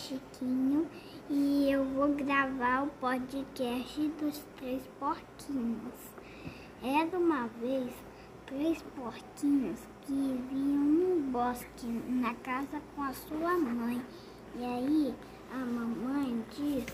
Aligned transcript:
Chiquinho 0.00 0.88
e 1.28 1.70
eu 1.70 1.84
vou 1.84 2.08
gravar 2.14 2.84
o 2.84 2.86
podcast 2.86 4.08
dos 4.18 4.38
Três 4.56 4.82
Porquinhos. 4.98 6.00
Era 6.82 7.18
uma 7.18 7.46
vez 7.60 7.92
três 8.46 8.82
porquinhos 8.96 9.78
que 10.00 10.12
viviam 10.12 10.84
no 10.84 11.30
bosque 11.30 11.86
na 11.86 12.34
casa 12.36 12.80
com 12.96 13.02
a 13.02 13.12
sua 13.12 13.58
mãe. 13.58 14.02
E 14.56 14.64
aí 14.64 15.14
a 15.52 15.58
mamãe 15.58 16.42
disse 16.56 16.86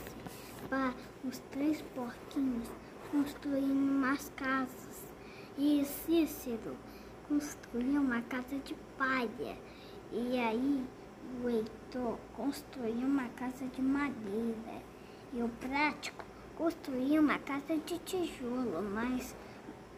para 0.69 0.93
os 1.25 1.39
três 1.53 1.81
porquinhos 1.95 2.69
construírem 3.13 3.71
umas 3.71 4.33
casas. 4.35 5.07
E 5.57 5.85
Cícero 5.85 6.77
construiu 7.29 8.01
uma 8.01 8.23
casa 8.23 8.59
de 8.59 8.75
palha. 8.99 9.57
E 10.13 10.39
aí 10.39 10.85
o 11.43 11.49
Heitor 11.49 12.19
construiu 12.35 13.07
uma 13.07 13.29
casa 13.31 13.67
de 13.67 13.83
madeira. 13.83 14.83
E 15.33 15.43
o 15.43 15.49
prático 15.49 16.25
construiu 16.57 17.21
uma 17.21 17.39
casa 17.39 17.77
de 17.77 17.99
tijolo, 17.99 18.83
mas 18.83 19.35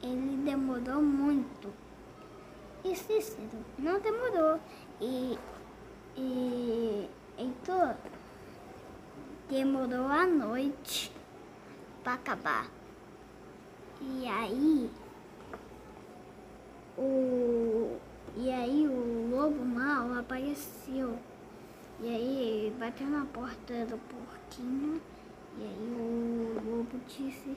ele 0.03 0.37
demorou 0.45 1.03
muito. 1.03 1.73
E 2.85 2.95
Cícero 2.97 3.65
não 3.79 4.01
demorou. 4.01 4.61
E, 5.01 5.39
e 6.17 7.09
Heitor 7.37 7.95
demorou 9.49 10.07
a 10.07 10.27
noite 10.27 11.13
para 12.03 12.15
acabar. 12.15 12.67
E 14.01 14.27
aí 14.29 14.91
o 16.97 17.99
e 18.37 18.51
aí 18.53 18.87
o 18.87 19.31
apareceu. 20.15 21.19
E 22.01 22.09
aí 22.09 22.77
bateu 22.79 23.07
na 23.09 23.25
porta 23.25 23.87
do 23.87 23.99
porquinho 23.99 25.01
e 25.59 25.63
aí 25.63 25.97
o 25.99 26.61
lobo 26.65 27.01
disse 27.09 27.57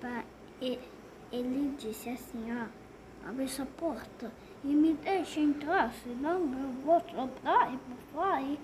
para 0.00 0.24
ele 0.60 1.74
disse 1.78 2.08
assim, 2.08 2.46
ó, 2.50 3.28
abre 3.28 3.44
essa 3.44 3.66
porta 3.66 4.32
e 4.62 4.68
me 4.68 4.94
deixa 4.94 5.40
entrar, 5.40 5.92
senão 6.02 6.40
eu 6.40 6.72
vou 6.82 7.00
soprar 7.00 7.74
e 7.74 7.76
bufar 7.76 8.42
e 8.42 8.58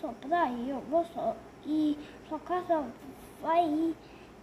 soprar 0.00 0.52
e 0.52 0.70
eu 0.70 0.80
vou 0.80 1.04
só 1.14 1.36
e 1.64 1.96
sua 2.28 2.40
casa 2.40 2.84
vai 3.40 3.94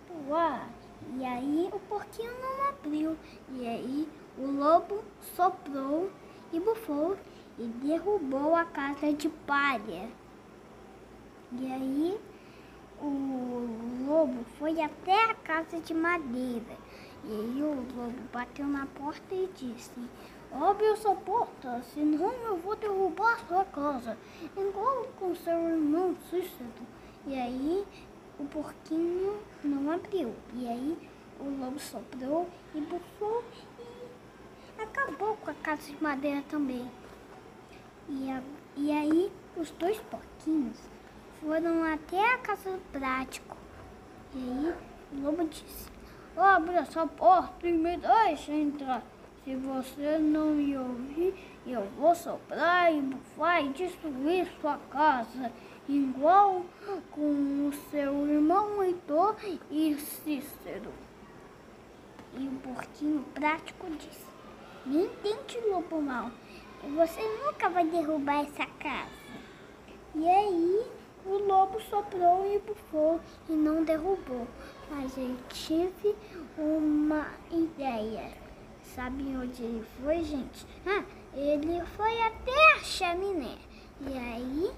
voar. 0.07 0.69
E 1.17 1.25
aí 1.25 1.69
o 1.73 1.79
porquinho 1.79 2.31
não 2.39 2.69
abriu. 2.69 3.17
E 3.49 3.67
aí 3.67 4.07
o 4.37 4.45
lobo 4.45 5.03
soprou 5.35 6.09
e 6.53 6.59
bufou 6.59 7.17
e 7.61 7.67
derrubou 7.85 8.55
a 8.55 8.65
casa 8.65 9.13
de 9.13 9.29
palha. 9.29 10.09
E 11.51 11.71
aí 11.71 12.19
o 12.99 13.67
lobo 14.07 14.43
foi 14.57 14.81
até 14.81 15.25
a 15.25 15.35
casa 15.35 15.79
de 15.79 15.93
madeira. 15.93 16.75
E 17.23 17.31
aí 17.31 17.61
o 17.61 17.75
lobo 17.95 18.21
bateu 18.33 18.65
na 18.65 18.87
porta 18.87 19.35
e 19.35 19.47
disse, 19.55 19.91
Abre 20.51 20.87
essa 20.87 21.13
porta, 21.13 21.81
senão 21.93 22.31
eu 22.31 22.57
vou 22.57 22.75
derrubar 22.75 23.35
a 23.35 23.47
sua 23.47 23.65
casa, 23.65 24.17
igual 24.57 25.05
com 25.19 25.35
seu 25.35 25.69
irmão 25.69 26.15
Cícero. 26.29 26.67
E 27.27 27.39
aí 27.39 27.85
o 28.39 28.45
porquinho 28.45 29.39
não 29.63 29.91
abriu. 29.91 30.33
E 30.55 30.67
aí 30.67 31.09
o 31.39 31.43
lobo 31.59 31.79
soprou 31.79 32.49
e 32.73 32.81
bufou 32.81 33.43
e 34.77 34.81
acabou 34.81 35.37
com 35.37 35.51
a 35.51 35.53
casa 35.53 35.83
de 35.83 36.01
madeira 36.01 36.43
também. 36.49 36.89
E, 38.13 38.29
a, 38.29 38.41
e 38.75 38.91
aí 38.91 39.31
os 39.55 39.71
dois 39.71 39.97
porquinhos 40.01 40.77
foram 41.39 41.83
até 41.83 42.33
a 42.33 42.37
casa 42.39 42.71
do 42.71 42.91
prático. 42.91 43.55
E 44.35 44.37
aí 44.37 44.73
o 45.13 45.23
lobo 45.23 45.45
disse, 45.45 45.89
abre 46.35 46.75
essa 46.75 47.07
porta 47.07 47.67
e 47.67 47.71
me 47.71 47.97
deixa 47.97 48.51
entrar. 48.51 49.01
Se 49.43 49.55
você 49.55 50.19
não 50.19 50.51
me 50.51 50.77
ouvir, 50.77 51.33
eu 51.65 51.83
vou 51.97 52.13
soprar 52.13 52.93
e 52.93 52.99
e 52.99 53.69
destruir 53.69 54.47
sua 54.59 54.77
casa, 54.91 55.51
igual 55.89 56.63
com 57.11 57.67
o 57.67 57.73
seu 57.89 58.27
irmão 58.27 58.83
Heitor 58.83 59.35
e 59.71 59.95
Cícero. 59.95 60.91
E 62.37 62.47
o 62.47 62.51
porquinho 62.59 63.25
prático 63.33 63.87
disse, 63.89 64.25
nem 64.85 65.09
tente, 65.23 65.59
lobo 65.69 66.01
mal, 66.01 66.29
você 66.89 67.21
nunca 67.43 67.69
vai 67.69 67.85
derrubar 67.85 68.41
essa 68.41 68.65
casa. 68.79 69.21
E 70.15 70.27
aí 70.27 70.85
o 71.25 71.37
lobo 71.37 71.79
soprou 71.81 72.45
e 72.53 72.59
bufou 72.59 73.19
e 73.49 73.53
não 73.53 73.83
derrubou. 73.83 74.47
Mas 74.89 75.17
eu 75.17 75.35
tive 75.49 76.15
uma 76.57 77.27
ideia. 77.51 78.31
Sabe 78.83 79.23
onde 79.35 79.63
ele 79.63 79.85
foi, 80.01 80.23
gente? 80.23 80.65
Ah, 80.85 81.03
ele 81.33 81.81
foi 81.95 82.21
até 82.21 82.73
a 82.73 82.79
chaminé. 82.79 83.57
E 84.01 84.17
aí 84.17 84.71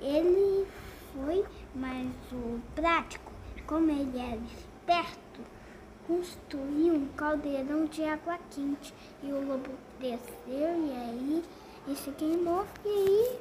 ele 0.00 0.66
foi, 1.12 1.44
mas 1.74 2.08
o 2.30 2.60
prático, 2.74 3.32
como 3.66 3.90
ele 3.90 4.18
era 4.18 4.36
esperto, 4.36 5.40
construiu 6.06 6.94
um 6.94 7.06
caldeirão 7.16 7.84
de 7.86 8.04
água 8.04 8.38
quente. 8.50 8.92
E 9.22 9.32
o 9.32 9.46
lobo 9.46 9.70
desceu 10.00 10.20
e 10.46 10.92
aí 10.92 11.42
ele 11.86 11.96
se 11.96 12.10
queimou 12.12 12.66
e 12.84 12.88
aí 12.88 13.40